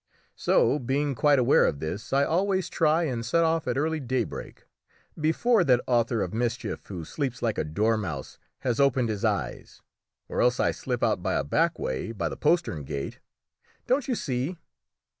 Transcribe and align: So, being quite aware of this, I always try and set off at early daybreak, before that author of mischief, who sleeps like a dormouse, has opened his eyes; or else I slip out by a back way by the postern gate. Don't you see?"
So, 0.35 0.79
being 0.79 1.13
quite 1.13 1.37
aware 1.37 1.63
of 1.67 1.77
this, 1.79 2.11
I 2.11 2.23
always 2.23 2.69
try 2.71 3.03
and 3.03 3.23
set 3.23 3.43
off 3.43 3.67
at 3.67 3.77
early 3.77 3.99
daybreak, 3.99 4.65
before 5.15 5.63
that 5.65 5.79
author 5.85 6.23
of 6.23 6.33
mischief, 6.33 6.87
who 6.87 7.05
sleeps 7.05 7.43
like 7.43 7.59
a 7.59 7.63
dormouse, 7.63 8.39
has 8.61 8.79
opened 8.79 9.09
his 9.09 9.23
eyes; 9.23 9.83
or 10.27 10.41
else 10.41 10.59
I 10.59 10.71
slip 10.71 11.03
out 11.03 11.21
by 11.21 11.35
a 11.35 11.43
back 11.43 11.77
way 11.77 12.11
by 12.13 12.29
the 12.29 12.35
postern 12.35 12.83
gate. 12.83 13.19
Don't 13.85 14.07
you 14.07 14.15
see?" 14.15 14.57